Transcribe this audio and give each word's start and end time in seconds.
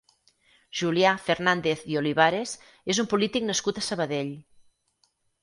Julià 0.77 1.11
Fernàndez 1.25 1.83
i 1.91 1.99
Olivares 2.01 2.55
és 2.95 3.03
un 3.05 3.11
polític 3.13 3.47
nascut 3.51 3.83
a 3.83 3.87
Sabadell. 3.91 4.35